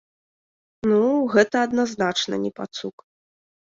Ну, 0.91 1.01
гэта 1.35 1.55
адназначна 1.67 2.35
не 2.47 2.51
пацук. 2.61 2.97